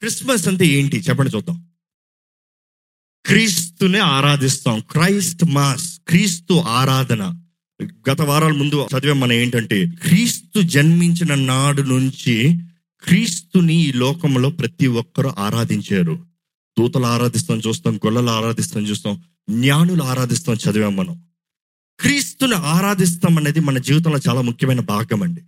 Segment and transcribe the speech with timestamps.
[0.00, 0.96] Christmas అంటే ఏంటి?
[0.96, 1.66] చెప్పండి చూద్దాం.
[3.26, 4.80] క్రీస్తునే ఆరాధిస్తాం.
[4.90, 7.34] క్రైస్ట్ మాస్ క్రీస్తు ఆరాధన.
[7.82, 12.58] గత వారాల ముందు చదివాం మనం ఏంటంటే క్రీస్తు జన్మించిన నాడు నుంచి
[13.02, 16.26] క్రీస్తుని ఈ లోకంలో ప్రతి ఒక్కరూ ఆరాధించారు.
[16.78, 21.22] దూతలు ఆరాధిస్తాం చూస్తాం గొల్లలు ఆరాధిస్తాం చూస్తాం జ్ఞానులు ఆరాధిస్తాం చదివాం మనం.
[22.00, 25.40] క్రీస్తుని ఆరాధిస్తాం అనేది మన జీవితంలో చాలా ముఖ్యమైన భాగం అండి.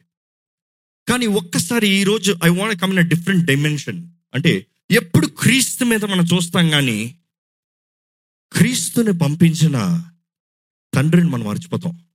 [1.09, 6.25] కానీ ఒక్కసారి ఈ రోజు I want come in different dimension అంటే ఎప్పుడు క్రీస్తు మీద మనం
[6.25, 7.19] చూస్తాం కానీ
[8.53, 10.05] క్రీస్తుని పంపించిన
[10.95, 12.07] తండ్రిని మనం మర్చిపోతాం.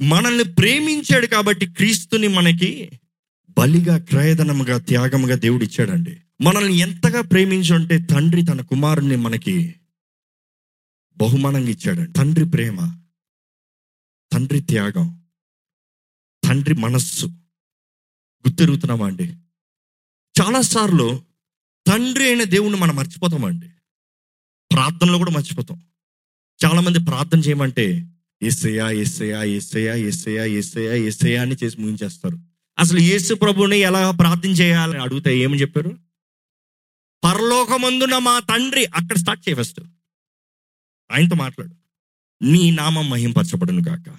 [0.00, 3.00] మనల్ని ప్రేమించాడు కాబట్టి క్రీస్తుని మనకి
[3.58, 6.20] బలిగా క్రయధనముగా త్యాగముగా దేవుడు ఇచ్చాడండి.
[6.40, 9.74] మనల్ని ఎంతగా ప్రేమించుంటే తండ్రి తన కుమారుణ్ణి మనకి
[11.16, 12.12] బహుమానంగా ఇచ్చాడండి.
[12.12, 13.00] తండ్రి ప్రేమ
[14.32, 15.24] తండ్రి త్యాగం
[16.44, 17.26] తండ్రి మనస్సు.
[18.46, 19.36] గుర్తిరుగుతున్నామా అండి?
[20.40, 21.22] చాలాసార్లు
[21.86, 23.68] తండ్రి అయిన దేవుణ్ణి మనం మర్చిపోతామండి
[24.72, 25.82] ప్రార్థనలో కూడా మర్చిపోతాం.
[26.64, 28.06] చాలామంది ప్రార్థన చేయమంటే
[28.42, 32.38] ఎస్సయా ఎస్సయా ఎస్సయా ఎస్సయా ఎస్సయా ఎస్సయా అని చేసి ముగించేస్తారు.
[32.78, 35.98] అసలు యేసు ప్రభుని ఎలా ప్రార్థన చేయాలని అడిగితే ఏమని చెప్పారు?
[37.24, 39.80] పరలోకమందున మా తండ్రి అక్కడ స్టార్ట్ చేయ ఫస్ట్.
[41.12, 41.74] ఆయనతో మాట్లాడు.
[42.44, 44.16] నీ నామం మహింపరచబడును గాక.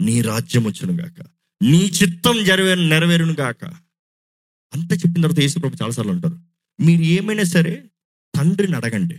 [0.00, 1.26] నీ రాజ్యం వచ్చును గాక.
[1.62, 3.89] నీ చిత్తం జరవే నెరవేరును గాక.
[4.74, 6.36] అంత చెప్పిన తర్వాత యేసు ప్రభు చాలాసార్లు ఉంటారు
[6.80, 7.84] మీరు ఏమైనా సరే
[8.34, 9.18] తండ్రిని అడగండి.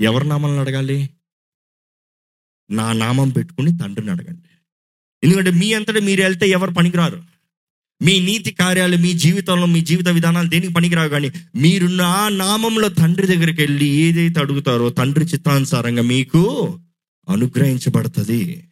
[0.00, 1.10] ఎవరి నామాలను అడగాలి?
[2.70, 4.48] నా నామం పెట్టుకుని తండ్రిని అడగండి.
[5.24, 7.24] ఎందుకంటే మీ అంతటా మీరు వెళ్తే ఎవరు పనికిరారు?
[8.02, 11.08] మీ నీతి కార్యాలు మీ జీవితంలో మీ జీవిత విధానాలు దేనికి పనికిరావు?
[11.08, 16.42] కానీ మీరు నా నామంలో తండ్రి దగ్గరికి వెళ్ళి ఏదైతే అడుగుతారో తండ్రి చిత్తానుసారంగా మీకు
[17.28, 18.68] అనుగ్రహించబడుతుంది.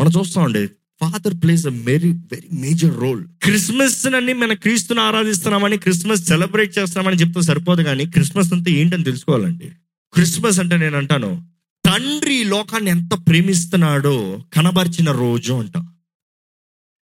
[0.00, 0.68] మనం చూస్తామండి
[1.02, 7.20] father plays a very very major role Christmas అని మన క్రీస్తుని ఆరాధిస్తున్నామని క్రిస్మస్ సెలబ్రేట్ చేస్తున్నామని
[7.20, 9.70] చెప్తే సరిపోదు కానీ క్రిస్మస్ అంతా ఏంటని తెలుసుకోవాలండి.
[10.12, 11.46] క్రిస్మస్ అంటే నేను అంటాను
[11.84, 15.78] తండ్రి లోకాన్ని ఎంత ప్రేమిస్తున్నాడో కనబరిచిన రోజు అంట.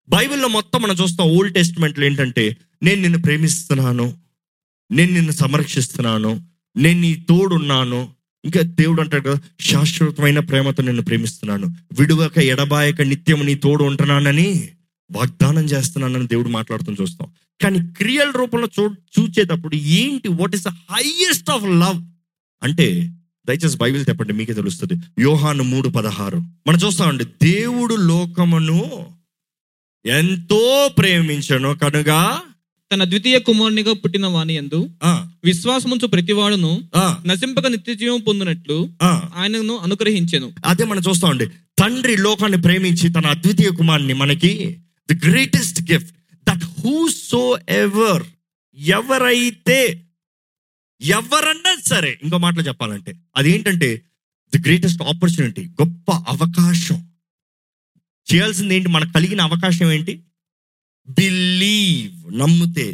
[0.09, 4.17] బైబిల్లో మొత్తం మనం చూస్తాం ఓల్డ్ టెస్ట్మెంట్లు ఏంటంటే నేను నిన్ను ప్రేమిస్తున్నాను
[4.91, 6.45] నేను నిన్ను సంరక్షిస్తున్నాను
[6.77, 8.09] నేను నీ తోడున్నాను
[8.43, 11.67] ఇంకా దేవుడు అంటాడు కదా శాశ్వతమైన ప్రేమతో నిన్ను ప్రేమిస్తున్నాను.
[11.93, 14.47] విడువక ఎడబాయక నిత్యం నీ తోడు ఉంటున్నానని
[15.11, 17.27] వాగ్దానం చేస్తున్నానని దేవుడు మాట్లాడుతూ చూస్తాం.
[17.59, 18.83] కానీ క్రియల రూపంలో చూ
[19.15, 20.27] చూచేటప్పుడు ఏంటి?
[20.31, 21.99] What is the highest of love
[22.61, 22.87] అంటే
[23.47, 24.95] దయచేసి బైబిల్ చెప్పండి మీకే తెలుస్తుంది.
[25.19, 26.37] యోహాను మూడు పదహారు.
[26.67, 28.79] మనం చూస్తామండి దేవుడు లోకమును
[30.05, 30.61] ఎంతో
[30.97, 32.09] ప్రేమించను కనుక
[32.91, 35.11] తన ద్వితీయ కుమారునిగా పుట్టిన వాని ఎందు ఆ,
[35.47, 36.71] విశ్వాసముంచు ప్రతివాడును
[37.25, 38.77] నశింపక నిత్య జీవం పొందినట్లు.
[39.35, 40.47] ఆయనను అనుగ్రహించెను.
[40.65, 41.47] అదే మనం చూస్తామండి
[41.79, 44.51] తండ్రి లోకాన్ని ప్రేమించి తన అద్వితీయ కుమారుని మనకి
[45.11, 46.11] the greatest gift
[46.49, 46.63] that
[47.69, 48.23] whosoever
[48.77, 49.79] ఎవరైతే
[51.01, 53.89] ఎవరన్నా సరే ఇంకో మాటలో చెప్పాలంటే అదేంటంటే
[54.55, 56.99] ది గ్రేటెస్ట్ ఆపర్చునిటీ గొప్ప అవకాశం.
[58.33, 58.89] చేయాల్సింది ఏంటి?
[58.89, 60.13] మనకు కలిగిన అవకాశం ఏంటి?
[61.09, 62.87] బిలీవ్ నమ్మితే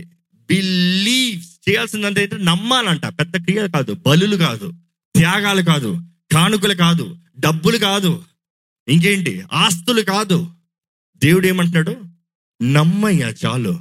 [0.49, 3.05] బిలీవ్ చేయాల్సిందంటే నమ్మాలంట.
[3.05, 3.93] పెద్ద క్రియ కాదు.
[3.93, 4.73] బలులు కాదు.
[5.15, 6.01] త్యాగాలు కాదు.
[6.31, 7.17] కానుకలు కాదు.
[7.39, 8.23] డబ్బులు కాదు.
[8.87, 9.43] ఇంకేంటి?
[9.53, 10.47] ఆస్తులు కాదు.
[11.17, 11.95] దేవుడు ఏమంటున్నాడు?
[12.63, 13.79] నమ్మయ్యా చాలు.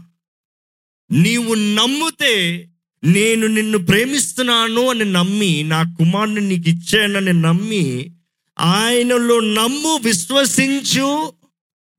[1.12, 2.69] నీవు నమ్మితే
[3.04, 8.12] నేను నిన్ను ప్రేమిస్తున్నాను అని నమ్మి నా కుమారుని నీకు ఇచ్చానని నమ్మి
[8.59, 11.32] ఆయనలో నమ్ము విశ్వసించు.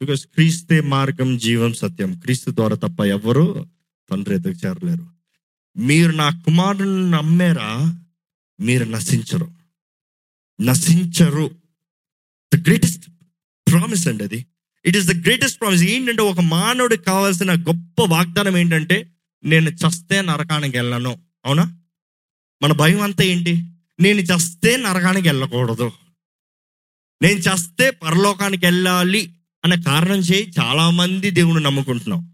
[0.01, 2.19] బికాస్ క్రీస్తే మార్గం జీవం సత్యం.
[2.19, 3.69] క్రీస్తు ద్వారా తప్ప ఎవరు
[4.11, 5.12] తండ్రి ఎదుగు చేరలేరు.
[5.77, 7.99] మీరు నా కుమారుని నమ్మారా
[8.59, 9.51] మీరు నశించరు.
[10.61, 11.51] నశించరు.
[12.55, 13.05] ద గ్రేటెస్ట్
[13.71, 14.45] ప్రామిస్ అండి అది.
[14.85, 19.11] It is the greatest promise ఏంటంటే ఒక మానవుడికి కావాల్సిన గొప్ప వాగ్దానం ఏంటంటే
[19.43, 21.19] నేను చస్తే నరకానికి వెళ్ళను.
[21.45, 21.77] అవునా?
[22.63, 23.63] మన భయం అంతా ఏంటి?
[23.99, 25.91] నేను చస్తే నరకానికి వెళ్ళకూడదు.
[27.21, 29.33] నేను చస్తే పరలోకానికి వెళ్ళాలి
[29.65, 32.32] అనే కారణం చేయి చాలామంది దేవుని నమ్ముకుంటున్నాం.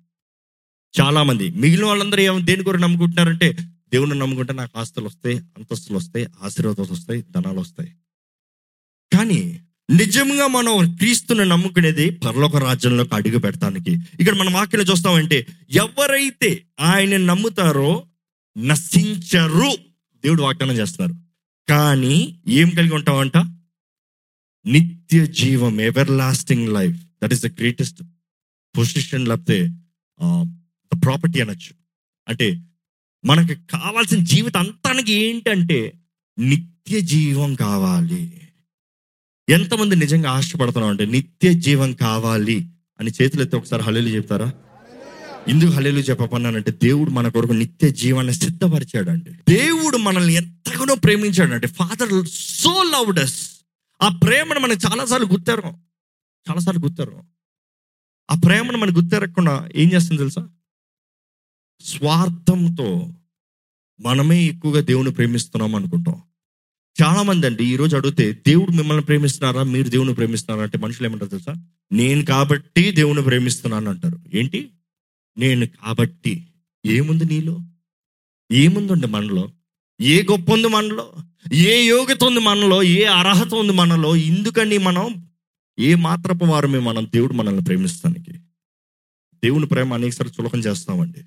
[1.02, 3.58] చాలా మంది మిగిలిన వాళ్ళందరూ ఏమో దేని గురించి నమ్ముకుంటున్నారంటే
[3.94, 7.91] దేవుని నమ్ముకుంటే నాకు ఆస్తులు వస్తాయి అంతస్తులు వస్తాయి ఆశీర్వాదాలు వస్తాయి ధనాలు వస్తాయి.
[9.18, 9.59] కానీ
[9.90, 13.91] నిజంగా మనం క్రీస్తుని నమ్ముకునేది పరలోక రాజ్యంలోకి అడుగు పెడతానికి.
[14.20, 18.03] ఇక్కడ మనం వాక్యం చూస్తామంటే ఎవరైతే ఆయన నమ్ముతారో
[18.58, 19.72] నశించరు.
[20.24, 21.14] దేవుడు వాగ్దానం చేస్తున్నారు.
[21.70, 23.38] కానీ ఏం కలిగి ఉంటామంట
[24.66, 28.03] నిత్య జీవం everlasting life that is the greatest
[28.78, 29.70] position లేకపోతే
[30.96, 31.74] ప్రాపర్టీ అనొచ్చు.
[32.28, 32.62] అంటే
[33.26, 35.94] మనకి కావాల్సిన జీవితం అంతానికి ఏంటంటే
[36.40, 38.41] నిత్య జీవం కావాలి.
[39.50, 42.70] ఎంతమంది నిజంగా ఆశపడుతున్నాం అంటే నిత్య జీవం కావాలి
[43.00, 44.53] అని చేతులు ఎత్తి ఒకసారి హలేలు చెప్తారా?
[45.47, 49.32] ఎందుకు హలేలు చెప్పపన్నానంటే దేవుడు మన కొరకు నిత్య జీవాన్ని సిద్ధపరిచాడండి.
[49.32, 53.50] దేవుడు మనల్ని ఎంతగానో ప్రేమించాడంటే ఫాదర్ సో లవ్డస్
[54.02, 55.62] ఆ ప్రేమను మనం చాలాసార్లు గుర్తారు
[56.50, 57.24] చాలాసార్లు గుర్తారు
[58.32, 60.50] ఆ ప్రేమను మనకు గుర్తెరగకుండా ఏం చేస్తుంది తెలుసా?
[61.81, 63.14] స్వార్థంతో
[64.02, 66.22] మనమే ఎక్కువగా దేవుని ప్రేమిస్తున్నాం అనుకుంటాం.
[67.03, 69.64] చాలామంది అండి ఈ రోజు అడిగితే దేవుడు మిమ్మల్ని ప్రేమిస్తున్నారా?
[69.64, 70.64] మీరు దేవుని ప్రేమిస్తున్నారా?
[70.64, 71.53] అంటే మనుషులు ఏమంటారు తెలుసా?
[71.91, 74.20] నేను కాబట్టి దేవుని ప్రేమిస్తున్నాను అంటారు.
[74.34, 74.70] ఏంటి?
[75.37, 76.47] నేను కాబట్టి.
[76.85, 77.59] ఏముంది నీలో?
[78.52, 79.49] ఏముందండి మనలో?
[80.02, 81.14] ఏ గొప్ప ఉంది మనలో?
[81.53, 82.84] ఏ యోగ్యత ఉంది మనలో?
[82.84, 84.16] ఏ అర్హత ఉంది మనలో?
[84.16, 85.28] ఎందుకని మనం
[85.79, 88.32] ఏ మాత్రపు వారమే మనం దేవుడు మనల్ని ప్రేమిస్తానికి?
[89.43, 91.20] దేవుని ప్రేమ అనేకసారి చులకం చేస్తామండి.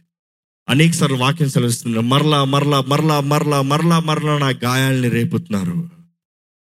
[0.69, 5.91] అనేకసార్లు వాక్యం సెలవిస్తున్నారు మరలా మరలా మరలా మరలా మరలా మరలా నా గాయాల్ని రేపుతున్నారు.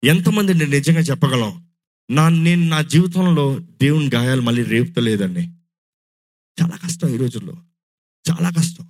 [0.04, 1.66] ఎంతమంది నేను నిజంగా చెప్పగలం?
[2.10, 5.40] నా నేను నా జీవితంలో దేవుని గాయాలు మళ్ళీ రేపుతలేదండి.
[6.62, 7.56] చాలా కష్టం ఈ రోజుల్లో.
[8.30, 8.88] చాలా కష్టం.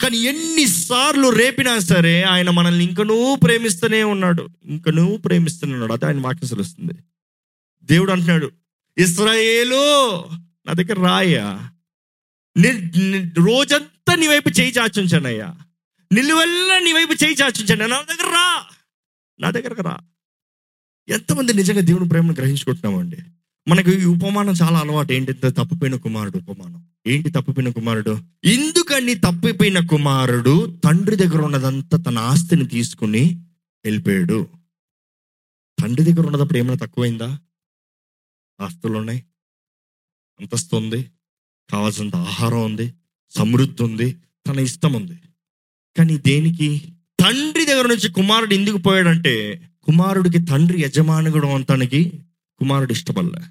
[0.00, 4.48] కానీ ఎన్నిసార్లు రేపినా సరే ఆయన మనల్ని ఇంకనూ ప్రేమిస్తూనే ఉన్నాడు.
[4.64, 5.92] ఇంకనూ ప్రేమిస్తూనే ఉన్నాడు.
[5.92, 6.92] అదే ఆయన వాక్యం సెలవుస్తుంది.
[7.84, 8.50] దేవుడు అంటున్నాడు
[8.98, 10.22] ఇస్రాయేలు
[10.66, 11.70] నా దగ్గర రాయా
[12.58, 13.28] ని- ని-
[14.08, 15.58] అంత నీ వైపు చేయి చాచుంచానయ్యా
[16.12, 18.64] నిలువెల్లా నీ వైపు చేయి చాచుంచాను నా దగ్గర రా.
[19.40, 19.98] నా దగ్గరకు రా.
[21.08, 23.16] ఎంతమంది నిజంగా దేవుని ప్రేమను గ్రహించుకుంటున్నామండి.
[23.68, 25.12] మనకు ఈ ఉపమానం చాలా అలవాటు.
[25.12, 26.88] ఏంటి తప్పిపోయిన కుమారుడు ఉపమానం?
[27.06, 28.22] ఏంటి తప్పిపోయిన కుమారుడు?
[28.44, 33.44] ఎందుకని తప్పిపోయిన కుమారుడు తండ్రి దగ్గర ఉన్నదంతా తన ఆస్తిని తీసుకుని
[33.84, 34.48] వెళ్ళిపోయాడు.
[35.82, 37.38] తండ్రి దగ్గర ఉన్నదప్పుడు ఏమైనా తక్కువైందా?
[38.60, 39.24] ఆస్తులు ఉన్నాయి
[40.40, 41.10] అంతస్తు ఉంది?
[41.70, 42.94] కావాల్సినంత ఆహారం ఉంది?
[43.36, 44.08] సమృద్ధి ఉంది
[44.46, 45.16] తన ఇష్టం ఉంది
[45.96, 46.68] కానీ దేనికి?
[47.20, 49.34] తండ్రి దగ్గర నుంచి కుమారుడు ఎందుకు పోయాడంటే
[49.82, 52.00] కుమారుడికి తండ్రి యజమానుడు అంతానికి
[52.58, 53.42] కుమారుడు ఇష్టపడలే.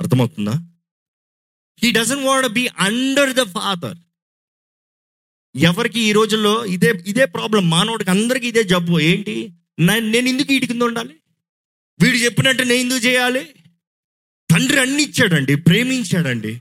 [0.00, 0.54] అర్థమవుతుందా?
[1.82, 3.98] He doesn't want be under the father
[5.56, 9.00] ఎవరికి ఈ రోజుల్లో ఇదే ఇదే ప్రాబ్లం మానవుడికి అందరికీ ఇదే జబ్బు.
[9.00, 9.36] ఏంటి?
[9.80, 11.14] నేను ఎందుకు వీడి కింద ఉండాలి?
[12.00, 13.44] వీడు చెప్పినట్టు నేను ఎందుకు చేయాలి?
[14.50, 16.52] తండ్రి అన్ని ఇచ్చాడండి ప్రేమించాడండి.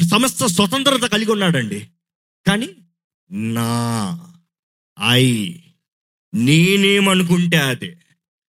[0.00, 1.86] సమస్త స్వతంత్రత కలిగి ఉన్నాడండి.
[2.46, 2.68] కానీ
[3.30, 4.20] నా
[5.08, 5.54] ఐ
[6.34, 7.96] నేనేమనుకుంటే అదే.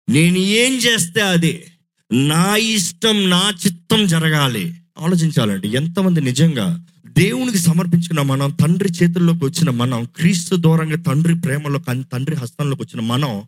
[0.09, 1.67] నేను ఏం చేస్తే అదే.
[2.13, 4.75] నా ఇష్టం నా చిత్తం జరగాలి.
[4.99, 11.79] ఆలోచించాలండి ఎంతమంది నిజంగా దేవునికి సమర్పించుకున్న మనం తండ్రి చేతుల్లోకి వచ్చిన మనం క్రీస్తు దూరంగా తండ్రి ప్రేమలో
[12.13, 13.43] తండ్రి హస్తంలోకి వచ్చిన మనం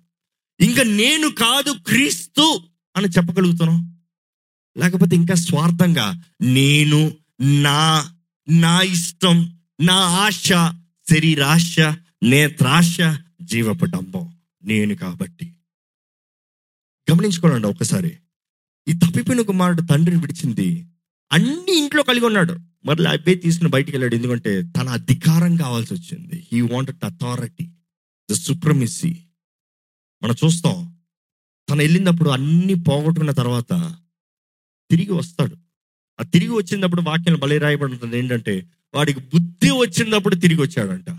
[0.60, 2.60] ఇంకా నేను కాదు క్రీస్తు
[2.96, 4.00] అని చెప్పగలుగుతున్నాం?
[4.78, 7.12] లేకపోతే ఇంకా స్వార్థంగా నేను
[7.42, 8.12] నా
[8.50, 10.48] నా ఇష్టం నా ఆశ
[11.10, 11.76] శరీరాశ
[12.22, 12.98] నేత్రాశ
[13.42, 14.34] జీవపు డంబం
[14.64, 15.54] నేను కాబట్టి.
[17.10, 18.16] గమనించుకోనండి ఒకసారి
[18.88, 20.86] ఈ తప్పిపోయిన కుమారుడు తండ్రిని విడిచింది.
[21.32, 22.58] అన్ని ఇంట్లో కలిగి ఉన్నాడు.
[22.84, 24.14] మరలా అబ్బాయి తీసుకుని బయటికి వెళ్ళాడు.
[24.14, 27.70] ఎందుకంటే తన అధికారం కావాల్సి వచ్చింది he wanted authority
[28.30, 29.16] the supremacy
[30.22, 30.98] మనం చూస్తాం.
[31.70, 33.96] తను వెళ్ళినప్పుడు అన్ని పోగొట్టుకున్న తర్వాత
[34.90, 35.61] తిరిగి వస్తాడు.
[36.22, 41.10] ఆ తిరిగి వచ్చినప్పుడు వాక్యం బలి రాయబడుతుంది ఏంటంటే వాడికి బుద్ధి వచ్చినప్పుడు తిరిగి వచ్చాడంట.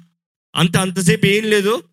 [0.56, 1.84] అంత అంతసేపు ఏం లేదు?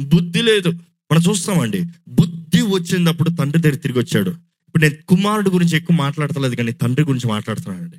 [0.00, 0.68] బుద్ధి లేదు.
[1.12, 1.84] మనం చూస్తామండి.
[2.08, 4.30] బుద్ధి వచ్చినప్పుడు తండ్రి దగ్గర తిరిగి వచ్చాడు.
[4.68, 7.96] ఇప్పుడు నేను కుమారుడు గురించి ఎక్కువ మాట్లాడతలేదు కానీ తండ్రి గురించి మాట్లాడుతున్నానండి.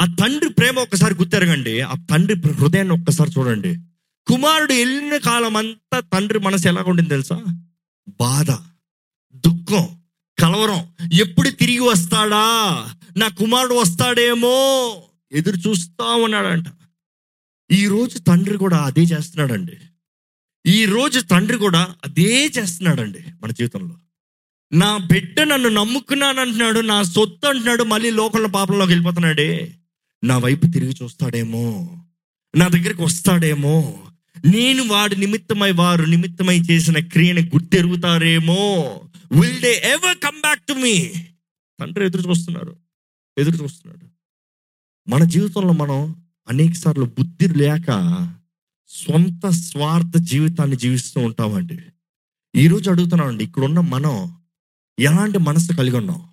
[0.00, 1.80] ఆ తండ్రి ప్రేమ ఒక్కసారి గుర్తెరగండి.
[1.80, 3.78] ఆ తండ్రి హృదయాన్ని ఒక్కసారి చూడండి.
[4.26, 7.44] కుమారుడు వెళ్ళిన కాలం అంతా తండ్రి మనసు ఎలా ఉండింది తెలుసా?
[8.20, 8.50] బాధ
[9.36, 9.88] దుఃఖం.
[10.38, 11.08] కలవరం.
[11.12, 12.44] ఎప్పుడు తిరిగి వస్తాడా?
[13.16, 14.96] నా కుమారుడు వస్తాడేమో?
[15.32, 16.66] ఎదురు చూస్తా ఉన్నాడంట.
[17.72, 19.72] ఈరోజు తండ్రి కూడా అదే చేస్తున్నాడండి.
[20.66, 23.96] ఈరోజు తండ్రి కూడా అదే చేస్తున్నాడండి మన జీవితంలో.
[24.72, 29.74] నా బిడ్డ నన్ను నమ్ముకున్నాను అంటున్నాడు నా సొత్తు అంటున్నాడు మళ్ళీ లోకంలో పాపంలోకి వెళ్ళిపోతున్నాడే.
[30.24, 31.96] నా వైపు తిరిగి చూస్తాడేమో?
[32.56, 33.98] నా దగ్గరికి వస్తాడేమో?
[34.44, 39.00] నేను వాడి నిమిత్తమై వారు నిమిత్తమై చేసిన క్రియను గుర్తెరుగుతారేమో
[39.32, 41.08] will they ever come back to మీ
[41.80, 42.76] తండ్రి ఎదురు చూస్తున్నారు.
[43.38, 44.08] ఎదురు చూస్తున్నాడు.
[45.10, 47.86] మన జీవితంలో మనం అనేక సార్లు బుద్ధి లేక
[48.88, 51.78] సొంత స్వార్థ జీవితాన్ని జీవిస్తూ ఉంటామండి.
[52.56, 54.36] ఈరోజు అడుగుతున్నామండి ఇక్కడున్న మనం
[54.98, 56.28] ఎలాంటి మనసు కలిగి ఉన్నాం?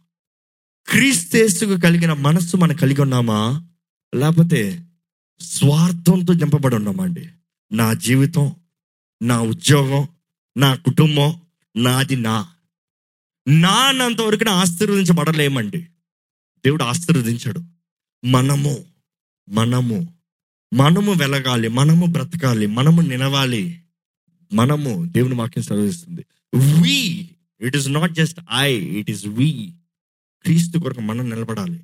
[0.88, 3.68] క్రీస్తేసుకు కలిగిన మనస్సు మనం కలిగి ఉన్నామా?
[4.16, 4.86] లేకపోతే
[5.42, 7.30] స్వార్థంతో నింపబడి ఉన్నామండి.
[7.72, 8.56] నా జీవితం
[9.22, 10.08] నా ఉద్యోగం
[10.58, 11.42] నా కుటుంబం
[11.76, 12.48] నాది నా
[13.48, 13.92] నా
[14.26, 15.82] వరకు ఆశీర్వదించబడలేమండి.
[16.66, 17.62] దేవుడు ఆశీర్వదించాడు.
[18.26, 18.86] మనము
[19.50, 20.14] మనము
[20.74, 23.84] మనము వెలగాలి మనము బ్రతకాలి మనము నిలవాలి
[24.54, 27.30] మనము దేవుని వాక్యం చదివిస్తుంది we
[27.62, 29.74] it is not just I it is we
[30.44, 31.84] క్రీస్తు కొరకు మనం నిలబడాలి.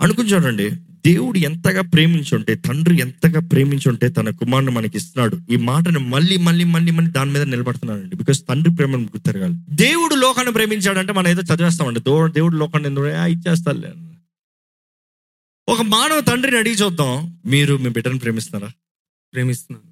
[0.00, 0.66] అనుకుని చూడండి
[1.06, 6.92] దేవుడు ఎంతగా ప్రేమించుంటే తండ్రి ఎంతగా ప్రేమించుంటే తన కుమారుని మనకి ఇస్తున్నాడు ఈ మాటను మళ్ళీ మళ్ళీ మళ్ళీ
[6.92, 8.16] మళ్ళీ దాని మీద నిలబడుతున్నాడండి.
[8.16, 12.00] బికాస్ తండ్రి ప్రేమను గుర్తెరగాలి దేవుడు లోకాన్ని ప్రేమించాడంటే మనం ఏదో చదివేస్తామండి.
[12.00, 13.90] దో దేవుడు లోకాన్ని ఎందుకు "ఆ, ఇచ్చేస్తాలే
[15.68, 17.14] ఒక మానవ తండ్రిని అడిగి చూద్దాం.
[17.46, 18.70] మీరు మీ బిడ్డను ప్రేమిస్తున్నారా?
[19.32, 19.90] ప్రేమిస్తున్నాను.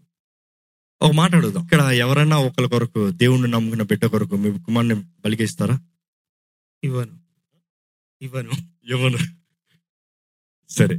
[1.00, 1.64] ఒక మాట అడుగుదాం.
[1.64, 4.94] ఇక్కడ ఎవరైనా ఒకరి కొరకు దేవుణ్ణి నమ్ముకున్న బిడ్డ కొరకు మీ కుమారుని
[5.24, 5.76] బలిగిస్తారా?
[6.82, 7.16] ఇవ్వను.
[8.22, 8.52] ఇవ్వను.
[8.88, 9.18] ఎవరు
[10.70, 10.96] సరే.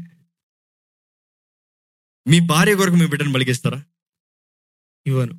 [2.26, 3.80] మీ భార్య కొరకు మీ బిడ్డను బలిగిస్తారా
[5.06, 5.36] ఇవ్వను.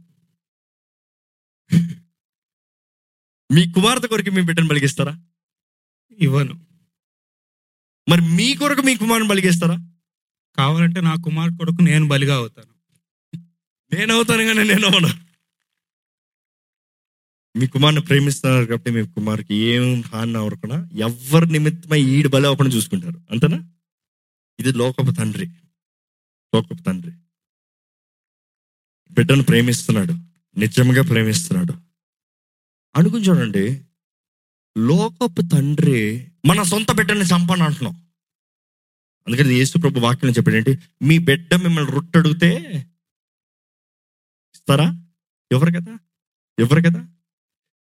[3.50, 5.12] మీ కుమార్తె కొరకు మీ బిడ్డను బలిగిస్తారా
[6.18, 6.54] ఇవ్వను.
[8.08, 9.76] మరి మీ కొరకు మీ కుమారుని బలిగిస్తారా
[10.58, 12.72] కావాలంటే నా కుమార్ కొడుకు నేను బలిగా అవుతాను.
[13.92, 15.10] నేను అవుతాను కానీ నేను అవను
[17.54, 23.18] మీ కుమారుని ప్రేమిస్తున్నారు కాబట్టి మీ కుమార్కి ఏం హాని అవ్వకుండా ఎవరి నిమిత్తమై ఈడు బలి అవ్వకుండా చూసుకుంటారు.
[23.30, 23.58] అంతేనా?
[24.60, 25.46] ఇది లోకపు తండ్రి.
[26.54, 27.12] లోకపు తండ్రి.
[29.10, 30.12] బిడ్డను ప్రేమిస్తున్నాడు.
[30.58, 31.72] నిజంగా ప్రేమిస్తున్నాడు.
[32.96, 33.84] అనుకుని చూడండి.
[34.78, 37.94] లోకపు తండ్రి మన సొంత బిడ్డని చంపని అంటున్నాం.
[39.26, 42.56] అందుకని యేసు ప్రభు వాక్యం చెప్పాడు ఏంటి మీ బిడ్డ మిమ్మల్ని రొట్టడిగితే
[44.54, 45.06] ఇస్తారా?
[45.52, 45.98] ఎవరు కదా?
[46.58, 47.08] ఎవరు కదా?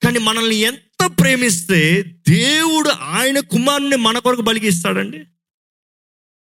[0.02, 5.26] కానీ మనల్ని ఎంత ప్రేమిస్తే దేవుడు ఆయన కుమారుని మన కొరకు బలిగిస్తాడండి.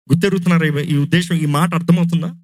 [0.10, 2.36] గుర్తెరుగుతున్నారా ఈ- ఉద్దేశం ఈ మాట అర్థమవుతుందా?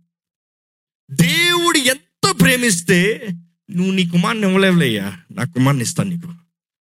[1.11, 3.27] దేవుడు ఎంత ప్రేమిస్తే
[3.71, 5.13] నువ్వు నీ కుమార్ని ఇవ్వలేవులేయ్యా.
[5.31, 6.29] నా కుమార్ని ఇస్తాను నీకు.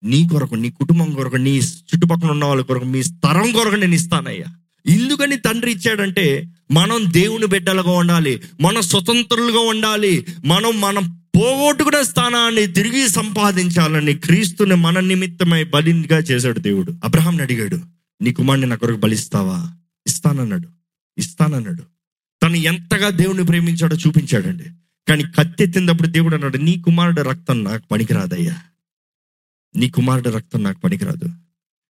[0.03, 4.45] నీ కొరకు నీ కుటుంబం కొరకు నీ చుట్టుపక్కల ఉన్న వాళ్ళ కొరకు మీ తరం కొరకు నేను ఇస్తానయ్యా.
[4.87, 13.09] ఎందుకని తండ్రి ఇచ్చాడంటే మనం దేవుని బిడ్డలుగా ఉండాలి మనం స్వతంత్రులుగా ఉండాలి మనం మనం పోగొట్టుకున్న స్థానాన్ని తిరిగి
[13.09, 16.93] సంపాదించాలని క్రీస్తుని మన నిమిత్తమై బలిగా చేశాడు దేవుడు.
[17.03, 17.79] అబ్రహాంని అడిగాడు
[18.21, 19.73] నీ కుమారుని నా కొరకు బలిస్తావా?
[20.08, 20.67] ఇస్తానన్నాడు.
[21.17, 21.84] ఇస్తానన్నాడు.
[22.43, 24.63] తను ఎంతగా దేవుని ప్రేమించాడో చూపించాడండి.
[25.08, 28.58] కానీ కత్తెత్తినప్పుడు దేవుడు అన్నాడు నీ కుమారుడు రక్తం నాకు పనికిరాదయ్యా.
[29.75, 31.29] నీ కుమారుడు రక్తం నాకు పనికిరాదు.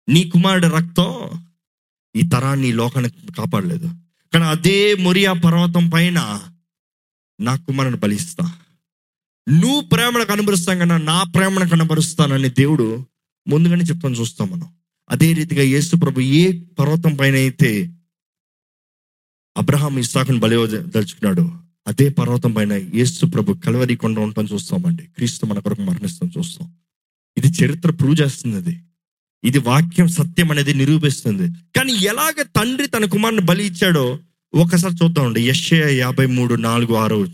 [0.08, 1.18] నీ కుమారుడు రక్తం
[2.16, 3.86] ఈ తరాన్ని లోకానికి లోకాన్ని కాపాడలేదు.
[4.32, 6.40] కానీ అదే మొరియా పర్వతం పైన
[7.40, 8.52] నా కుమారుని బలిస్తా.
[9.48, 13.06] నువ్వు ప్రేమను కనబరుస్తాం కన్నా నా ప్రేమను కనబరుస్తానని దేవుడు
[13.48, 14.68] ముందుగానే చెప్తాను చూస్తాం మనం.
[15.10, 17.97] అదే రీతిగా యేసు ప్రభు ఏ పర్వతం పైన అయితే
[19.58, 21.50] అబ్రహాం ఇస్సాకుని బలి దలుచుకున్నాడు.
[21.86, 26.68] అదే పర్వతం పైన యేసు ప్రభు కలవరి కొండ ఉండటం చూస్తామండి క్రీస్తు మన కొరకు మరణిస్తాం చూస్తాం.
[27.38, 28.78] ఇది చరిత్ర ప్రూవ్ చేస్తుంది అది.
[29.44, 31.46] ఇది వాక్యం సత్యం అనేది నిరూపిస్తుంది.
[31.76, 34.18] కానీ ఎలాగ తండ్రి తన కుమారుని బలి ఇచ్చాడో
[34.54, 37.28] ఒకసారి చూద్దామండి యశ్య యాభై మూడు నాలుగు ఆరు.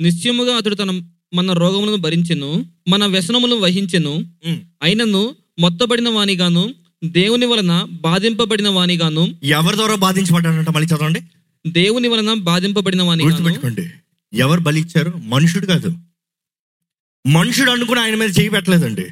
[0.00, 0.90] నిశ్చయముగా అతడు తన
[1.34, 4.24] మన రోగములను భరించెను మన వ్యసనములను వహించెను.
[4.82, 11.20] అయినను మొత్తబడిన వానిగాను దేవుని వలన బాధింపబడిన వానిగాను ఎవరి ద్వారా బాధించబడ్డాడంట మళ్ళీ చదవండి.
[11.72, 13.90] దేవుని వలన బాధింపబడిన వానిగాను గుర్తుపెట్టుకోండి
[14.32, 15.88] ఎవరు బలి ఇచ్చారు మనుషుడు కాదు.
[17.26, 19.08] మనుషుడు అనుకుని ఆయన మీద చేయి పెట్టలేదండి.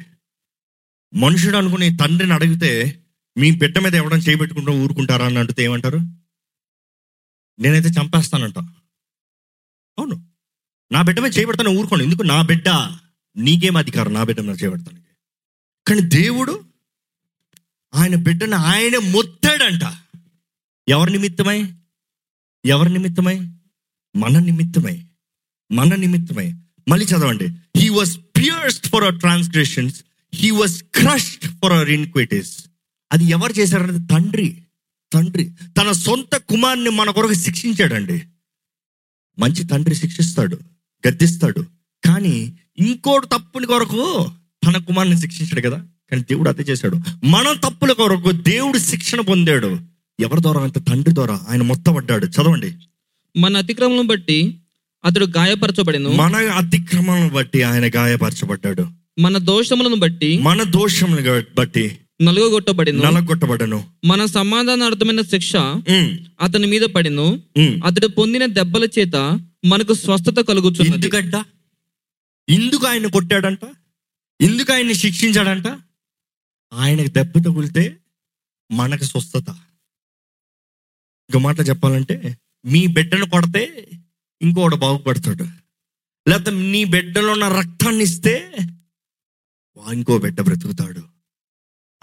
[1.13, 3.03] మనుషుడు అనుకుని తండ్రిని అడిగితే
[3.37, 5.97] మీ బిడ్డ మీద ఎవడం చేయి పెట్టుకుంటూ ఊరుకుంటారా అని అడిగితే ఏమంటారు?
[7.59, 8.59] నేనైతే చంపేస్తానంట.
[9.99, 10.25] అవును.
[10.91, 12.05] నా బిడ్డ మీద చేయబెడతాను ఊరుకోండి.
[12.05, 12.23] ఎందుకు?
[12.23, 12.69] నా బిడ్డ
[13.37, 14.13] నీకేం అధికారం?
[14.13, 15.01] నా బిడ్డ మీద చేయబెడతాను
[15.87, 16.65] కానీ దేవుడు
[17.93, 19.81] ఆయన బిడ్డను ఆయనే మొత్తాడంట.
[20.87, 21.63] ఎవరి నిమిత్తమై?
[22.65, 23.39] ఎవరి నిమిత్తమై?
[24.15, 25.05] మన నిమిత్తమై.
[25.71, 26.53] మన నిమిత్తమై.
[26.87, 27.47] మళ్ళీ చదవండి.
[27.77, 32.65] He was pierced for our transgressions he was crushed for our iniquities
[33.13, 34.63] అది ఎవరు చేశారంటే తండ్రి.
[35.13, 35.51] తండ్రి.
[35.77, 38.21] తన సొంత కుమార్ని మన కొరకు శిక్షించాడండి.
[39.39, 40.59] మంచి తండ్రి శిక్షిస్తాడు.
[41.07, 41.65] గద్దిస్తాడు.
[42.05, 44.31] కానీ ఇంకోటి తప్పుని కొరకు
[44.65, 45.87] తన కుమార్ని శిక్షించాడు కదా.
[46.11, 47.25] కానీ దేవుడు అదే చేశాడు.
[47.25, 49.96] మన తప్పుల కొరకు దేవుడు శిక్షణ పొందాడు.
[50.19, 50.61] ఎవరి ద్వారా?
[50.61, 51.41] అంటే తండ్రి ద్వారా.
[51.49, 52.25] ఆయన మొత్తం పడ్డాడు.
[52.25, 52.73] చదవండి.
[53.37, 54.57] మన అతిక్రమలను బట్టి
[55.05, 56.09] అతడు గాయపరచబడెను.
[56.09, 58.87] మన అతిక్రమాలను బట్టి ఆయన గాయపరచబడ్డాడు.
[59.19, 63.83] మన దోషములను బట్టి మన దోషములను బట్టి నలుగొట్టబడెను నలగొట్టబడను.
[64.05, 65.55] మన సమాధానార్థమైన శిక్ష
[66.41, 67.41] అతని మీద పడెను.
[67.85, 70.95] అతడు పొందిన దెబ్బల చేత మనకు స్వస్థత కలుగుతున్నది.
[70.95, 71.45] ఎందుకంట?
[72.49, 73.59] ఎందుకు ఆయన కొట్టాడంట?
[74.41, 75.67] ఎందుకు ఆయన్ని శిక్షించాడంట?
[76.73, 77.95] ఆయనకు దెబ్బ తగిలితే
[78.71, 79.45] మనకు స్వస్థత.
[81.37, 83.87] ఇంకో మాట చెప్పాలంటే మీ బిడ్డను కొడితే
[84.41, 85.43] ఇంకోటి బాగుపడతాడు.
[86.29, 88.51] లేకపోతే నీ బిడ్డలో ఉన్న రక్తాన్ని ఇస్తే
[89.77, 91.01] వా- ఇంకో బిడ్డ బ్రతుకుతాడు.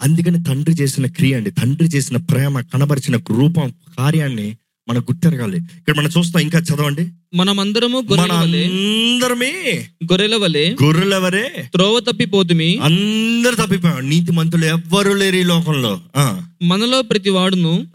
[0.01, 4.57] అందుకని తండ్రి చేసిన క్రియ అండి తండ్రి చేసిన ప్రేమ కనబరిచిన రూపం కార్యాన్ని
[4.89, 7.09] మనకు గుర్తెరగాలి ఇక్కడ మనం చూస్తాం ఇంకా చదవండి.
[7.33, 12.77] మనమందరము మన గొర్రెల వలె అందరమే గొర్రెల వలె గొర్రెలెవరే త్రోవ తప్పిపోతుమి.
[12.77, 14.09] అందరు తప్పిపోయాం.
[14.09, 16.01] నీతి మంతులు ఎవ్వరు లేరు ఈ లోకంలో.
[16.15, 17.87] ఆ, మనలో ప్రతి వాడును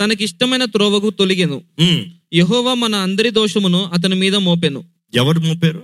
[0.00, 1.62] తనకిష్టమైన త్రోవకు తొలిగెను.
[2.34, 4.84] యెహోవా మన అందరి దోషమును అతని మీద మోపెను.
[5.14, 5.82] ఎవరు మోపారు?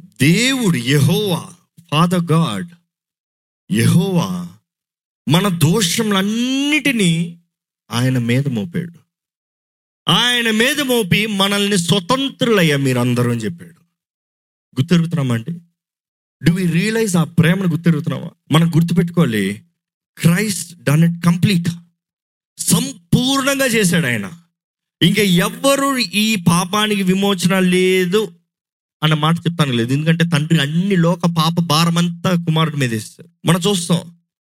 [0.00, 1.44] దేవుడు యెహోవా
[1.90, 2.66] ఫాదర్ గాడ్
[3.72, 4.48] యెహోవా
[5.28, 7.38] మన దోషములన్నిటినీ
[7.90, 9.07] ఆయన మీద మోపాడు.
[10.08, 13.80] ఆయన మీద మోపి మనల్ని స్వతంత్రులయ్యా మీరందరూ అని చెప్పాడు.
[14.76, 15.54] గుర్తెరుగుతున్నామా అండి
[16.42, 19.62] డు వి రియలైజ్ ఆ ప్రేమను గుర్తెరుగుతున్నావా మనం గుర్తుపెట్టుకోవాలి.
[20.18, 21.68] క్రైస్ట్ డన్ ఇట్ కంప్లీట్
[22.58, 24.30] సంపూర్ణంగా చేశాడు ఆయన.
[25.02, 28.32] ఇంకా ఎవ్వరు ఈ పాపానికి విమోచన లేదు
[29.02, 29.92] అన్న మాట చెప్తాను లేదు.
[29.92, 34.00] ఎందుకంటే తండ్రి అన్ని లోక పాప భారమంతా కుమారుడి మీద ఇస్తారు మనం చూస్తాం.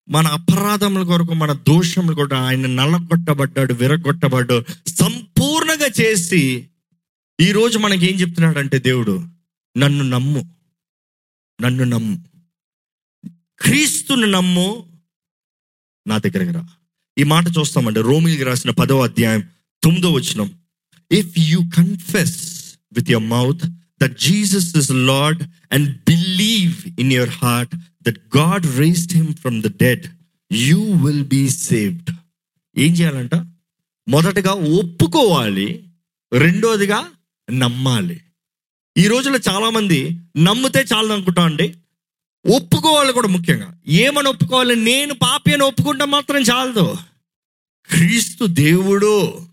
[0.10, 4.66] మన అపరాధముల కొరకు మన దోషముల కొరకు ఆయన నల్లగొట్టబడ్డాడు విరగొట్టబడ్డాడు
[5.86, 6.68] విధంగా చేసి
[7.42, 9.28] ఈ రోజు మనకి ఏం చెప్తున్నాడంటే దేవుడు
[9.78, 10.56] నన్ను నమ్ము.
[11.62, 12.24] నన్ను నమ్ము.
[13.60, 14.92] క్రీస్తుని నమ్ము.
[16.08, 16.68] నా దగ్గరికి రా.
[17.18, 18.02] ఈ మాట చూస్తామండి.
[18.02, 19.44] రోమిల్కి రాసిన పదవ అధ్యాయం
[19.84, 20.60] తొమ్మిదో వచనం.
[21.12, 23.66] If you confess with your mouth
[24.02, 29.68] that Jesus is Lord and believe in your heart that God raised him from the
[29.68, 30.06] dead
[30.54, 32.10] you will be saved
[32.78, 33.55] ఏం చేయాలంట?
[34.08, 35.84] మొదటగా ఒప్పుకోవాలి
[36.34, 37.12] రెండోదిగా
[37.52, 38.22] నమ్మాలి.
[38.98, 41.76] ఈ రోజుల్లో చాలామంది నమ్మితే చాలు అనుకుంటాం అండి.
[42.56, 43.80] ఒప్పుకోవాలి కూడా ముఖ్యంగా.
[43.88, 44.76] ఏమని ఒప్పుకోవాలి?
[44.76, 46.98] నేను పాపి అని ఒప్పుకుంటే మాత్రం చాలదు.
[47.86, 49.48] క్రీస్తు దేవుడు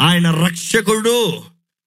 [0.00, 1.42] ఆయన రక్షకుడు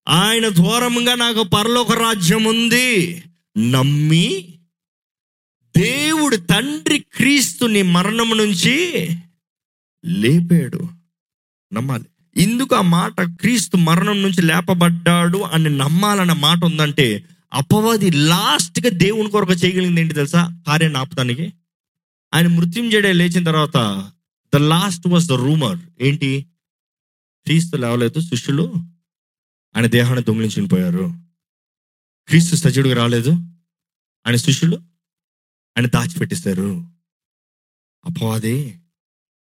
[0.08, 3.24] ఆయన దూరంగా నాకు పరలోక రాజ్యం ఉంది.
[3.58, 4.54] నమ్మి
[5.78, 9.10] దేవుడు తండ్రి క్రీస్తుని మరణం నుంచి
[10.06, 10.99] లేపాడు.
[11.74, 12.06] నమ్మాలి.
[12.38, 13.22] ఇందుకు ఆ మాట?
[13.22, 17.24] క్రీస్తు మరణం నుంచి లేపబడ్డాడు అని నమ్మాలన్న మాట ఉందంటే
[17.54, 20.64] అపవాది లాస్ట్గా దేవుని కొరకు చేయగలిగింది ఏంటి తెలుసా?
[20.68, 21.54] కార్యం ఆపుతానికి
[22.34, 24.12] ఆయన మృత్యుంజడే లేచిన తర్వాత
[24.54, 26.46] the last was the rumour ఏంటి?
[27.46, 28.74] క్రీస్తు లేవలేదు శిష్యులు
[29.76, 31.14] ఆయన దేహాన్ని దొంగిలించుకుని పోయారు.
[32.28, 33.32] క్రీస్తు సజ్జుడికి రాలేదు.
[34.28, 34.76] ఆయన శిష్యులు
[35.78, 36.88] ఆయన దాచిపెట్టేశారు.
[38.06, 38.79] అపవాది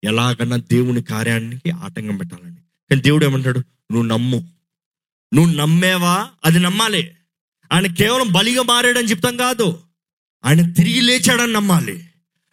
[0.06, 3.58] ఎలాగన్నా దేవుని కార్యానికి ఆటంకం పెట్టాలని కానీ దేవుడు ఏమంటాడు?
[3.58, 4.50] నువ్వు నమ్ము.
[5.34, 6.28] నువ్వు నమ్మేవా?
[6.44, 7.10] అది నమ్మాలి.
[7.72, 9.78] ఆయన కేవలం బలిగా మారాడని చెప్తాం కాదు.
[10.44, 12.08] ఆయన తిరిగి లేచాడని నమ్మాలి.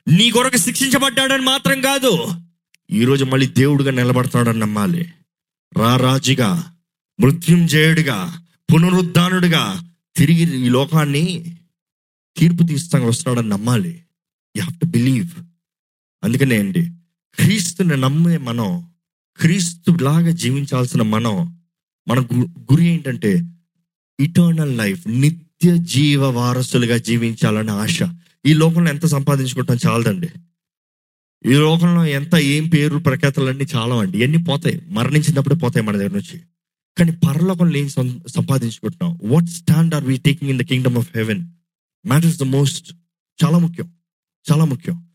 [0.08, 2.28] నీ కొరకు శిక్షించబడ్డాడని మాత్రం కాదు.
[2.92, 5.13] ఈరోజు మళ్ళీ దేవుడుగా నిలబడతాడని నమ్మాలి.
[5.78, 6.76] రారాజుగా
[7.20, 11.58] మృత్యుంజయుడిగా పునరుద్ధానుడిగా తిరిగి ఈ లోకాన్ని
[12.38, 14.04] తీర్పు తీస్తానికి వస్తున్నాడని నమ్మాలి.
[14.58, 15.30] యూ హ్యావ్ టు బిలీవ్
[16.24, 16.92] అందుకనే అండి
[17.36, 18.89] క్రీస్తుని నమ్మే మనం
[19.38, 21.60] క్రీస్తులాగా జీవించాల్సిన మనం
[22.08, 23.43] మన గు- గురి ఏంటంటే
[24.19, 28.00] ఇటర్నల్ లైఫ్ నిత్య జీవ వారసులుగా జీవించాలనే ఆశ.
[28.46, 30.30] ఈ లోకంలో ఎంత సంపాదించుకుంటాం చాలదండి.
[31.46, 34.82] ఈ లోకంలో ఎంత ఏం పేరు ప్రఖ్యాతలన్నీ చాలా అండి ఇవన్నీ పోతాయి.
[34.89, 36.41] మరణించినప్పుడే పోతాయి మన దగ్గర నుంచి.
[36.98, 39.19] కానీ పరలోకంలో ఏం సం- సంపాదించుకుంటున్నాం.
[39.24, 41.48] What stand are we taking in the kingdom of heaven
[42.08, 42.93] matters the most
[43.43, 43.93] చాలా ముఖ్యం.
[44.52, 45.12] చాలా ముఖ్యం.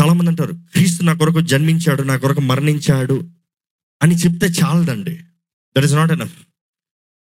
[0.00, 3.30] చాలా మంది అంటారు క్రీస్తు నా కొరకు జన్మించాడు నా కొరకు మరణించాడు
[4.02, 5.16] అని చెప్తే చాలదండి.
[5.76, 6.46] దట్ ఇస్ నాట్ ఎనఫ్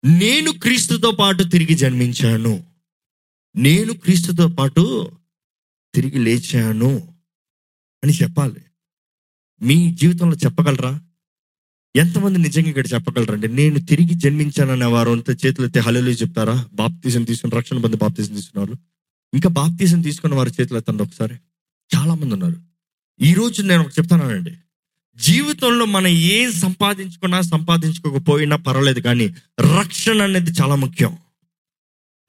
[0.05, 2.65] నేను క్రీస్తుతో పాటు తిరిగి జన్మించాను.
[3.57, 5.11] నేను క్రీస్తుతో పాటు
[5.95, 7.15] తిరిగి లేచాను
[8.05, 8.61] అని చెప్పాలి.
[9.63, 11.01] మీ జీవితంలో చెప్పగలరా?
[11.97, 13.49] ఎంతమంది నిజంగా ఇక్కడ చెప్పగలరండి?
[13.49, 16.69] నేను తిరిగి జన్మించాననే వారు అంత చేతులు ఎత్తే హలలు చెప్తారా?
[16.73, 18.79] బాప్తీసం తీసుకుని రక్షణ బంధు బాప్తీసం తీసుకున్నారు
[19.35, 21.35] ఇంకా బాప్తీసం తీసుకున్న వారి చేతులు ఎత్తండి ఒకసారి.
[21.97, 22.57] చాలా మంది ఉన్నారు
[23.21, 24.53] ఈ రోజు నేను ఒకటి చెప్తానండి
[25.17, 29.27] జీవితంలో మనం ఏం సంపాదించుకున్నా సంపాదించుకోకపోయినా పర్వాలేదు కానీ
[29.79, 31.17] రక్షణ అనేది చాలా ముఖ్యం.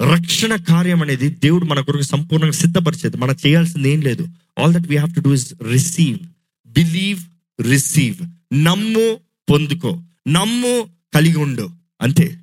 [0.01, 3.17] రక్షణ కార్యం అనేది దేవుడు మన కొరకు సంపూర్ణంగా సిద్ధపరిచేది.
[3.17, 4.27] మనం చేయాల్సింది ఏం లేదు.
[4.59, 6.19] All that we have to do is receive
[6.67, 7.19] believe
[7.61, 8.15] receive
[8.63, 9.17] నమ్ము
[9.51, 10.01] పొందుకో.
[10.27, 11.69] నమ్ము కలిగి ఉండు.
[12.01, 12.39] అంతే.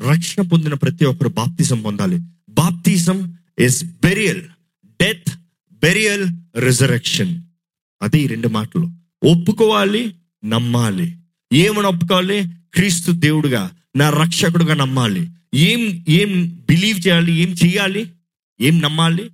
[0.00, 2.18] రక్షణ పొందిన ప్రతి ఒక్కరు బాప్తిజం పొందాలి.
[2.48, 4.42] బాప్తిజం is burial
[4.86, 5.30] death
[5.82, 6.26] burial
[6.58, 7.42] resurrection
[8.02, 8.90] అది రెండు మాటలు.
[9.24, 10.14] ఒప్పుకోవాలి
[10.44, 11.16] నమ్మాలి.
[11.52, 12.44] ఏమని ఒప్పుకోవాలి?
[12.74, 15.30] క్రీస్తు దేవుడుగా నా రక్షకుడుగా నమ్మాలి.
[15.54, 18.12] ఏం ఏం బిలీవ్ చేయాలి ఏం చేయాలి
[18.60, 19.30] ఏం నమ్మాలి?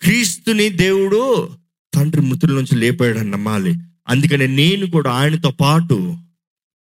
[0.00, 1.48] క్రీస్తుని దేవుడు
[1.94, 3.74] తండ్రి మృతుల నుంచి లేపాడని నమ్మాలి.
[4.08, 6.16] అందుకని నేను కూడా ఆయనతో పాటు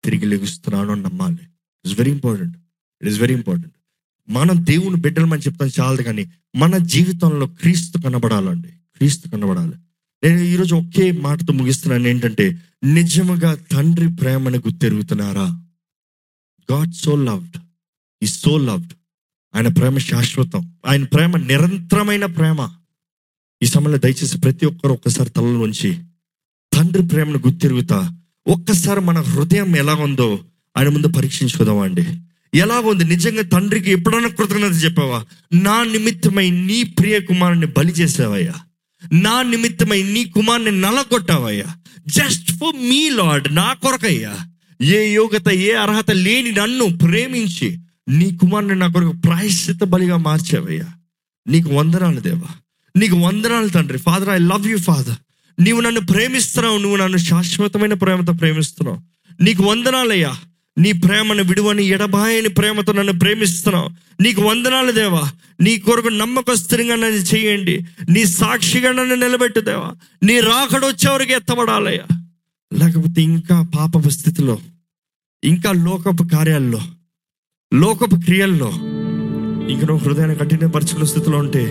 [0.04, 1.40] తిరిగి లెగుస్తున్నాను అని నమ్మాలి.
[1.86, 2.58] It's very important
[3.02, 3.76] it is very important
[4.30, 8.70] మనం దేవుని బిడ్డలమని చెప్తాం చాలదు కానీ మన జీవితంలో క్రీస్తు కనబడాలండి.
[9.02, 9.76] క్రీస్తు కనబడాలి.
[10.24, 12.08] నేను ఈరోజు ఒకే మాటతో ముగిస్తున్నాను.
[12.08, 15.62] ఏంటంటే నిజముగా తండ్రి ప్రేమను గుర్తెరుగుతున్నారా?
[16.72, 17.58] God so loved.
[18.24, 18.94] ఈ సో లవ్డ్.
[19.56, 20.74] ఆయన ప్రేమ శాశ్వతం.
[20.86, 22.70] ఆయన ప్రేమ నిరంతరమైన ప్రేమ.
[23.64, 25.98] ఈ సమయంలో దయచేసి ప్రతి ఒక్కరు ఒక్కసారి తలలోంచి
[26.74, 28.18] తండ్రి ప్రేమను గుర్తిరుగుతా.
[28.48, 30.40] ఒక్కసారి మన హృదయం ఎలా ఉందో
[30.78, 32.06] ఆయన ముందు పరీక్షించుకుందామా అండి?
[32.54, 33.04] ఎలా ఉంది?
[33.04, 35.26] నిజంగా తండ్రికి ఎప్పుడన్నా కృతజ్ఞత చెప్పావా?
[35.54, 38.54] నా నిమిత్తమై నీ ప్రియ కుమారుని బలి చేసావయ్యా.
[39.14, 41.66] నా నిమిత్తమై నీ కుమార్ని నలగొట్టావయ్యా.
[42.08, 44.38] జస్ట్ ఫర్ మీ లార్డ్ నా కొరకయ్యా.
[44.82, 50.86] ఏ యోగ్యత ఏ అర్హత లేని నన్ను ప్రేమించి నీ కుమారుని నా కొరకు ప్రాయశ్చిత బలిగా మార్చావయ్యా.
[51.48, 52.56] నీకు వందనాలు దేవా.
[52.98, 53.98] నీకు వందనాలు తండ్రి.
[53.98, 55.16] Father I love you Father
[55.62, 59.00] నీవు నన్ను ప్రేమిస్తున్నావు నువ్వు నన్ను శాశ్వతమైన ప్రేమతో ప్రేమిస్తున్నావు.
[59.44, 60.38] నీకు వందనాలయ్యా.
[60.78, 63.90] నీ ప్రేమను విడువని ఎడబాయని ప్రేమతో నన్ను ప్రేమిస్తున్నావు.
[64.22, 65.30] నీకు వందనాలు దేవా.
[65.62, 67.86] నీ కొరకు నమ్మకస్తునిగా నన్ను చేయండి.
[68.10, 69.92] నీ సాక్షిగా నన్ను నిలబెట్టు దేవా.
[70.24, 72.22] నీ రాకడ వచ్చేవరకు ఎత్తబడాలయ్యా.
[72.74, 74.60] లేకపోతే ఇంకా పాపపు స్థితిలో
[75.44, 76.82] ఇంకా లోకపు కార్యాల్లో
[77.74, 78.70] లోకపు క్రియల్లో
[79.70, 81.64] ఇంక నువ్వు హృదయాన్ని కఠినపరుచుకున్న స్థితిలో ఉంటే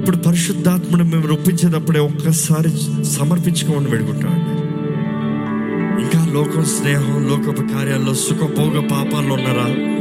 [0.00, 2.70] ఇప్పుడు పరిశుద్ధాత్మను మేము రొప్పించేటప్పుడే ఒక్కసారి
[3.04, 4.61] సమర్పించుకోమని పెడుకుంటామండి
[6.00, 9.92] ఇంకా లోకం స్నేహం లోకపు కార్యాల్లో సుఖభోగ పాపాల్లో ఉన్నారా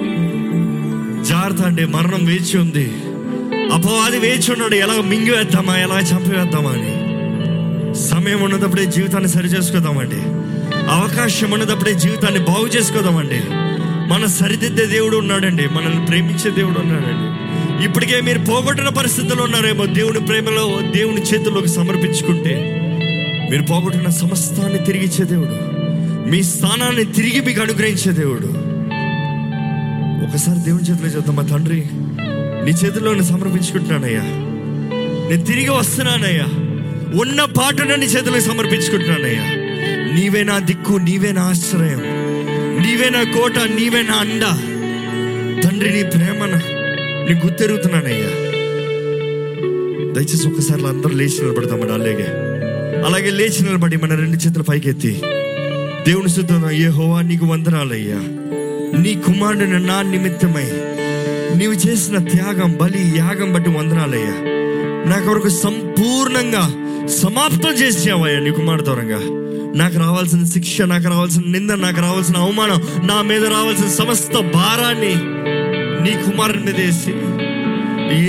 [1.23, 2.93] జాగ్రత్త అండి మరణం వేచి ఉంది.
[3.73, 7.01] అపవాది వేచి ఉన్నాడు ఎలా మింగివేద్దామా ఎలా చంపివేద్దామా అని.
[7.95, 10.21] సమయం ఉన్నదప్పుడే జీవితాన్ని సరి చేసుకుందామండి.
[10.89, 13.41] అవకాశం ఉన్నదప్పుడే జీవితాన్ని బాగు చేసుకోదామండి.
[14.09, 17.41] మన సరిదిద్దే దేవుడు ఉన్నాడండి మనల్ని ప్రేమించే దేవుడు ఉన్నాడండి.
[17.85, 22.77] ఇప్పటికే మీరు పోగొట్టిన పరిస్థితుల్లో ఉన్నారేమో దేవుని ప్రేమలో దేవుని చేతుల్లోకి సమర్పించుకుంటే.
[23.51, 25.70] మీరు పోగొట్టిన సమస్తాన్ని తిరిగిచ్చే దేవుడు.
[26.29, 28.71] మీ స్థానాన్ని తిరిగి మీకు అనుగ్రహించే దేవుడు.
[30.23, 31.83] ఒకసారి దేవుని చేతిలో చేద్దాం మా తండ్రి
[32.65, 34.21] నీ చేతిలో నేను సమర్పించుకుంటున్నానయ్యా.
[35.29, 36.45] నేను తిరిగి వస్తున్నానయ్యా.
[37.21, 39.43] ఉన్న పాటను నీ చేతిలో సమర్పించుకుంటున్నానయ్యా.
[40.15, 42.01] నీవే నా దిక్కు నీవే నా ఆశ్రయం.
[42.81, 44.41] నీవే నా కోట నీవే నా అండ.
[45.63, 46.61] తండ్రి నీ ప్రేమన
[47.29, 48.51] నీ గుర్తెరుగుతున్నానయ్యా.
[50.13, 52.27] దయచేసి ఒకసారి అందరూ లేచి నిలబడతామని అలాగే.
[53.05, 55.21] అలాగే లేచి నిలబడి మన రెండు చేతులు పైకెత్తి.
[56.07, 58.19] దేవుని శుద్ధం ఏ హోవా నీకు వందనాలయ్యా.
[59.01, 60.67] నీ కుమారుడిని నా నిమిత్తమై
[61.55, 64.35] నీవు చేసిన త్యాగం బలి యాగం బట్టి వందనాలయ్యా.
[65.09, 66.63] నా కొరకు సంపూర్ణంగా
[67.21, 69.21] సమాప్తం చేసావయ్యా నీ కుమారుడు దూరంగా
[69.75, 75.13] నాకు రావాల్సిన శిక్ష నాకు రావాల్సిన నింద నాకు రావాల్సిన అవమానం నా మీద రావాల్సిన సమస్త భారాన్ని
[76.03, 77.13] నీ కుమారుని మీద వేసి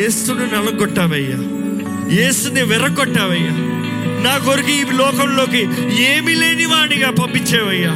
[0.04, 1.38] ఏసుని నలగొట్టావయ్యా.
[2.20, 3.54] ఏసుని వెర్రగొట్టావయ్యా
[4.22, 5.60] నా కొరకు ఈ లోకంలోకి
[6.02, 7.90] ఏమీ లేని వాడిగా పంపించేవయ్యా.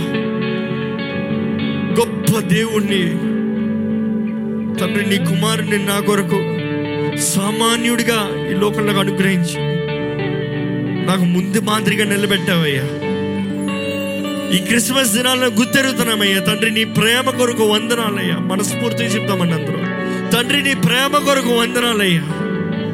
[1.99, 3.03] గొప్ప దేవుణ్ణి
[4.81, 6.57] తండ్రి నీ కుమారుని నా కొరకు
[7.21, 9.55] సామాన్యుడిగా ఈ లోకంలోకి అనుగ్రహించి
[11.07, 12.83] నాకు ముందు మాదిరిగా నిలబెట్టావయ్యా.
[14.51, 18.39] ఈ క్రిస్మస్ దినాలను గుర్తెరుగుతున్నామయ్యా తండ్రి నీ ప్రేమ కొరకు వందనాలయ్యా.
[18.39, 19.77] మనస్ఫూర్తిగా చెప్తామని అందరూ.
[20.31, 22.23] తండ్రి నీ ప్రేమ కొరకు వందనాలయ్యా.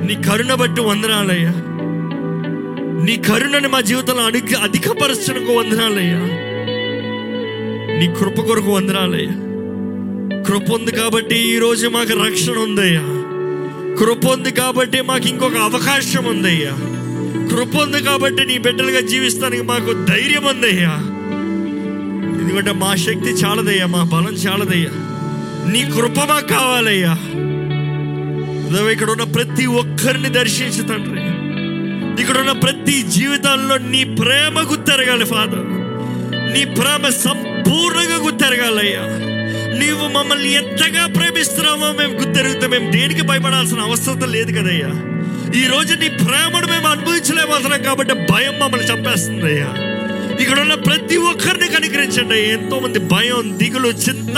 [0.06, 1.52] నీ కరుణ బట్టి వందనాలయ్యా.
[3.02, 6.18] నీ కరుణను మా జీవితంలో అధిక అధికపరచడానికి వందనాలయ్యా.
[7.98, 9.32] నీ కృప కొరకు వందనాలయ్యా.
[10.42, 13.00] కృప ఉంది కాబట్టి ఈ రోజు మాకు రక్షణ ఉందయ్యా.
[13.98, 16.70] కృప ఉంది కాబట్టి మాకు ఇంకొక అవకాశం ఉందయ్యా.
[17.50, 20.98] కృప ఉంది కాబట్టి నీ బిడ్డలుగా జీవిస్తానికి మాకు ధైర్యం ఉందయ్యా.
[22.42, 24.90] ఎందుకంటే మా శక్తి చాలదయ్యా మా బలం చాలదయ్యా.
[25.72, 27.18] నీ కృప మాకు కావాలయ్యా.
[28.90, 31.41] ఇక్కడ ఉన్న ప్రతి ఒక్కరిని దర్శించు తండ్రి.
[32.20, 35.66] ఇక్కడ ఉన్న ప్రతి జీవితాల్లో నీ ప్రేమ గుర్తెరగాలి ఫాదర్
[36.54, 39.04] నీ ప్రేమ సంపూర్ణంగా గుర్తెరగాలయ్యా
[39.80, 44.90] నీవు మమ్మల్ని ఎంతగా ప్రేమిస్తున్నామో మేము గుర్తెరుగుతాం మేము దేనికి భయపడాల్సిన అవసరం లేదు కదయ్యా.
[45.54, 49.70] ఈ రోజు నీ ప్రేమను మేము అనుభవించలేకపోతున్నాం కాబట్టి భయం మమ్మల్ని చంపేస్తుంది అయ్యా
[50.40, 52.52] ఇక్కడ ఉన్న ప్రతి ఒక్కరిని కనికరించండి అయ్యా.
[52.54, 54.36] ఎంతో మంది భయం దిగులు చింత.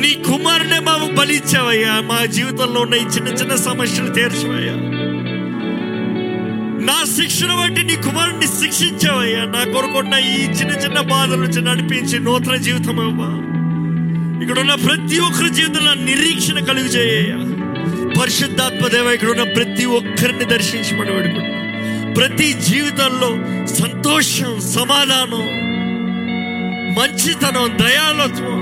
[0.00, 4.76] నీ కుమారునే మాకు బలిచ్చావయ్యా మా జీవితంలో ఉన్న ఈ చిన్న చిన్న సమస్యలు తీర్చవయ్యా.
[6.84, 9.44] నా శిక్షణ బట్టి నీ కుమారుడిని శిక్షించావయ్యా.
[9.44, 13.30] నా కొరకున్న ఈ చిన్న చిన్న బాధల నుంచి నడిపించి నూతన జీవితం అవ్వా.
[14.42, 17.36] ఇక్కడ ఉన్న ప్రతి ఒక్కరి జీవితంలో నిరీక్షణ కలుగు చేయ్యా
[18.20, 22.14] పరిశుద్ధాత్మదేవ ఇక్కడ ఉన్న ప్రతి ఒక్కరిని దర్శించమని వేడుకుంటున్నా.
[22.14, 23.30] ప్రతి జీవితంలో
[23.66, 25.44] సంతోషం సమాధానం
[26.98, 28.60] మంచితనం దయాలత్వం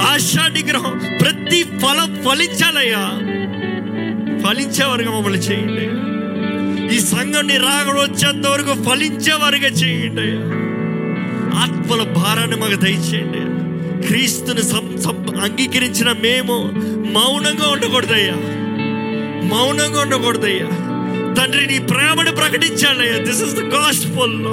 [0.00, 3.04] ఆశా నిగ్రహం ప్రతి ఫలం ఫలించాలయ్యా.
[4.46, 6.07] ఫలించేవారుగా మమ్మల్ని చేయండి.
[6.92, 10.58] ఈ సంఘం నీ రాకడ వచ్చేంత వరకు ఫలించేవారుగా చేయండి
[11.56, 13.58] ఆత్మల భారాన్ని మాకు దయచేయండి
[14.06, 14.60] క్రీస్తుని
[15.40, 16.72] అంగీకరించిన మేము
[17.12, 18.34] మౌనంగా ఉండకూడదయ్యా.
[19.48, 20.66] మౌనంగా ఉండకూడదయ్యా.
[21.34, 24.44] తండ్రి నీ ప్రేమను ప్రకటించాడయ్యా దిస్ ఇస్ ద గాస్ఫుల్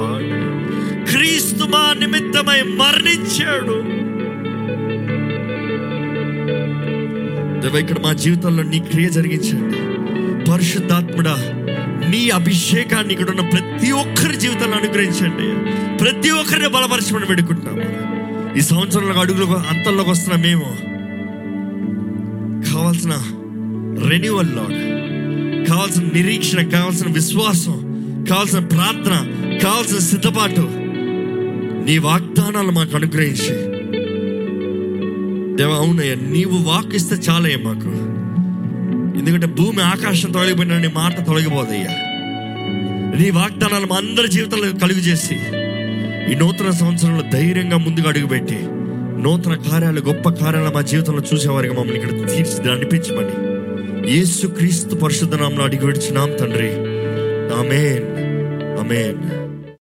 [1.10, 3.96] క్రీస్తు మా నిమిత్తమై మరణించాడు.
[7.78, 9.76] ఇక్కడ మా జీవితంలో నీ క్రియ జరిగించండి.
[10.50, 11.55] పరిశుద్ధాత్ముడా
[12.10, 15.46] నీ అభిషేకాన్ని ఇక్కడ ఉన్న ప్రతి ఒక్కరి జీవితాన్ని అనుగ్రహించండి.
[15.98, 18.16] ప్రతి ఒక్కరిని బలపరచమని పెడుకుంటున్నాము
[18.58, 20.96] ఈ సంవత్సరంలో అడుగులు అంతల్లోకి వస్తున్న మేము
[22.72, 23.10] కావాల్సిన
[24.08, 24.96] రెన్యువల్ లాడ్
[25.68, 27.76] కావాల్సిన నిరీక్షణ కావాల్సిన విశ్వాసం
[28.30, 29.14] కావాల్సిన ప్రార్థన
[29.62, 30.68] కావాల్సిన సిద్ధపాటు
[31.86, 33.76] నీ వాగ్దానాలు మాకు అనుగ్రహించి.
[35.56, 38.05] దేవ అవునయ్యా నీవు వాకిస్తే చాలయ్య చాలయ్యా మాకు.
[39.18, 42.02] ఎందుకంటే భూమి ఆకాశం తొలగిపోయిన నీ మాట తొలగిపోదయ్యా.
[43.20, 45.34] నీ వాగ్దానాలు మా అందరి జీవితంలో కలుగు చేసి
[46.32, 48.58] ఈ నూతన సంవత్సరంలో ధైర్యంగా ముందుకు అడుగుపెట్టి
[49.22, 53.46] నూతన కార్యాలు గొప్ప కార్యాలు మా జీవితంలో చూసేవారికి మమ్మల్ని ఇక్కడ తీర్చి అనిపించమని
[54.16, 56.70] యేసు క్రీస్తు పరిశుద్ధ నామంలో అడిగి విడిచినాం తండ్రి.
[57.58, 58.16] ఆమెన్.
[58.78, 59.25] ఆమెన్.